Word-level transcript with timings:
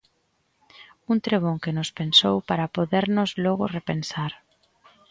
Un 1.11 1.17
trebón 1.25 1.55
que 1.63 1.75
nos 1.77 1.89
pensou 1.99 2.35
para 2.49 2.71
podernos 2.75 3.29
logo 3.45 3.65
repensar. 3.77 4.31